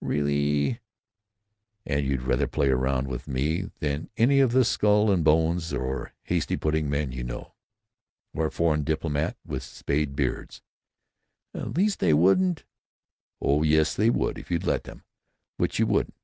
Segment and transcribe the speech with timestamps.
[0.00, 0.80] "Really——"
[1.86, 6.12] "And you'd rather play around with me than any of the Skull and Bones or
[6.24, 7.54] Hasty Pudding men you know?
[8.34, 10.60] Or foreign diplomats with spade beards?"
[11.54, 12.64] "At least they wouldn't——"
[13.40, 15.04] "Oh yes they would, if you'd let them,
[15.56, 16.16] which you wouldn't....